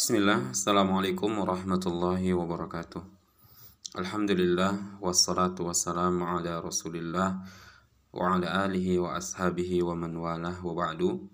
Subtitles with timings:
[0.00, 3.04] Bismillah, Assalamualaikum warahmatullahi wabarakatuh.
[4.00, 7.44] Alhamdulillah, wassalatu wassalamu ala rasulillah
[8.08, 11.28] Wa ala alihi wa ashabihi wa man walah wa ba'du.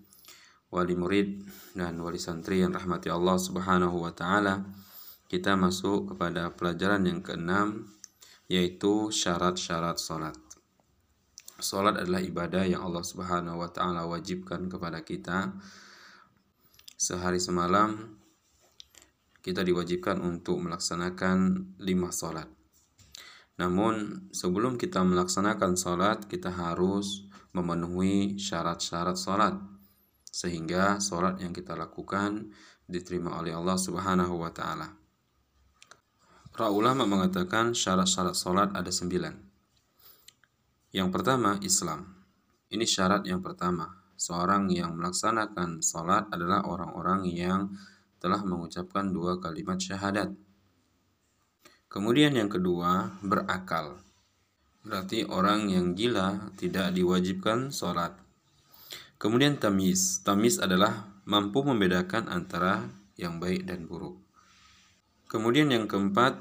[0.67, 1.47] Wali murid
[1.79, 4.67] dan wali santri yang rahmati Allah subhanahu wa ta'ala
[5.31, 7.87] Kita masuk kepada pelajaran yang keenam
[8.51, 10.35] Yaitu syarat-syarat salat.
[11.63, 15.55] Salat adalah ibadah yang Allah subhanahu wa ta'ala wajibkan kepada kita
[16.99, 18.26] Sehari semalam
[19.47, 22.51] kita diwajibkan untuk melaksanakan lima sholat.
[23.55, 27.23] Namun sebelum kita melaksanakan sholat, kita harus
[27.55, 29.55] memenuhi syarat-syarat sholat.
[30.27, 32.51] Sehingga sholat yang kita lakukan
[32.83, 34.91] diterima oleh Allah subhanahu wa ta'ala.
[36.51, 39.31] Para ulama mengatakan syarat-syarat sholat ada sembilan.
[40.91, 42.03] Yang pertama, Islam.
[42.67, 43.87] Ini syarat yang pertama.
[44.19, 47.71] Seorang yang melaksanakan sholat adalah orang-orang yang
[48.17, 50.33] telah mengucapkan dua kalimat syahadat.
[51.87, 54.03] Kemudian yang kedua, berakal.
[54.83, 58.15] Berarti orang yang gila tidak diwajibkan sholat.
[59.17, 60.21] Kemudian tamis.
[60.21, 62.87] Tamis adalah mampu membedakan antara
[63.17, 64.19] yang baik dan buruk.
[65.27, 66.39] Kemudian yang keempat,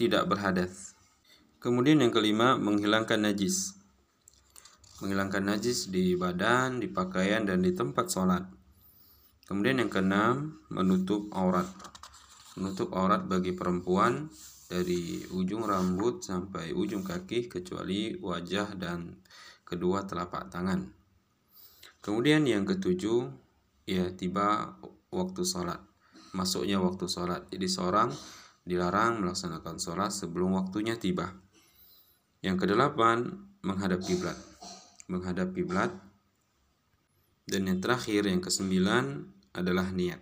[0.00, 0.96] tidak berhadas.
[1.60, 3.76] Kemudian yang kelima, menghilangkan najis.
[5.04, 8.59] Menghilangkan najis di badan, di pakaian, dan di tempat sholat.
[9.50, 11.66] Kemudian yang keenam, menutup aurat.
[12.54, 14.30] Menutup aurat bagi perempuan
[14.70, 19.18] dari ujung rambut sampai ujung kaki kecuali wajah dan
[19.66, 20.86] kedua telapak tangan.
[21.98, 23.26] Kemudian yang ketujuh,
[23.90, 24.78] ya tiba
[25.10, 25.82] waktu sholat.
[26.30, 27.50] Masuknya waktu sholat.
[27.50, 28.14] Jadi seorang
[28.62, 31.34] dilarang melaksanakan sholat sebelum waktunya tiba.
[32.38, 34.38] Yang kedelapan, menghadap kiblat.
[35.10, 35.90] Menghadap kiblat.
[37.50, 40.20] Dan yang terakhir, yang kesembilan, adalah niat.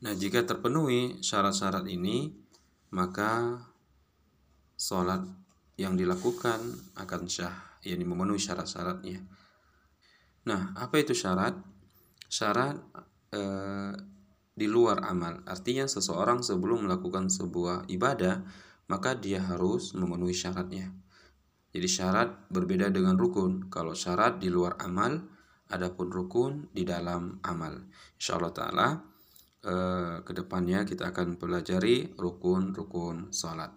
[0.00, 2.32] Nah, jika terpenuhi syarat-syarat ini,
[2.96, 3.60] maka
[4.74, 5.20] sholat
[5.76, 6.60] yang dilakukan
[6.96, 7.52] akan syah,
[7.84, 9.20] yakni memenuhi syarat-syaratnya.
[10.48, 11.52] Nah, apa itu syarat?
[12.32, 12.80] Syarat
[13.28, 13.42] e,
[14.56, 15.44] di luar amal.
[15.44, 18.40] Artinya seseorang sebelum melakukan sebuah ibadah,
[18.88, 20.88] maka dia harus memenuhi syaratnya.
[21.70, 23.70] Jadi syarat berbeda dengan rukun.
[23.70, 25.22] Kalau syarat di luar amal,
[25.70, 27.78] adapun rukun di dalam amal.
[28.18, 28.88] Insyaallah taala
[29.64, 33.70] eh, ke depannya kita akan pelajari rukun-rukun salat.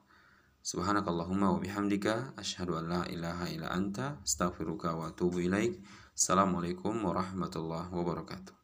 [0.64, 5.78] Subhanakallahumma wa bihamdika asyhadu an la ilaha illa anta astaghfiruka wa atubu ilaik.
[6.16, 8.63] Assalamualaikum warahmatullahi wabarakatuh.